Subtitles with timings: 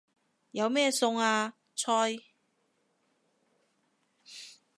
[0.49, 1.53] 有咩餸啊？
[1.75, 2.17] 菜